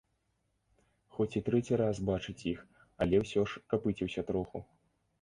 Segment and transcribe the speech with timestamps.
[1.17, 2.59] Хоць і трэці раз бачыць іх,
[3.07, 4.69] але ўсё ж капыціўся троху.